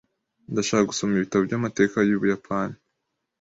Ndashaka 0.51 0.89
gusoma 0.89 1.11
ibitabo 1.13 1.41
byamateka 1.47 1.97
yu 2.01 2.21
Buyapani. 2.21 2.77